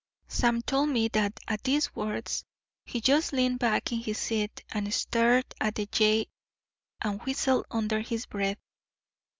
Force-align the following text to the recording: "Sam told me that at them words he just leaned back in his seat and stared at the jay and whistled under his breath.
"Sam 0.27 0.63
told 0.63 0.89
me 0.89 1.09
that 1.09 1.39
at 1.47 1.63
them 1.63 1.79
words 1.93 2.43
he 2.85 3.01
just 3.01 3.33
leaned 3.33 3.59
back 3.59 3.91
in 3.91 3.99
his 3.99 4.17
seat 4.17 4.63
and 4.71 4.91
stared 4.91 5.53
at 5.61 5.75
the 5.75 5.85
jay 5.85 6.25
and 7.01 7.21
whistled 7.21 7.67
under 7.69 7.99
his 8.01 8.25
breath. 8.25 8.57